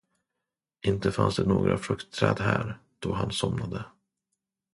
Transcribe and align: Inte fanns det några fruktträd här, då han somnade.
Inte 0.85 1.11
fanns 1.11 1.35
det 1.35 1.43
några 1.45 1.77
fruktträd 1.77 2.39
här, 2.39 2.79
då 2.99 3.13
han 3.13 3.31
somnade. 3.31 3.85